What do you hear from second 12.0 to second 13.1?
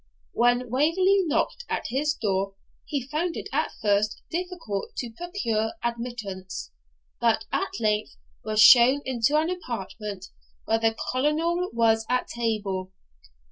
at table.